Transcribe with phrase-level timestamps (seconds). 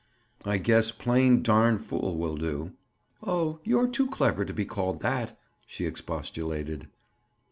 [0.43, 2.71] "I guess plain 'darn fool' will do."
[3.21, 6.87] "Oh, you're too clever to be called that," she expostulated.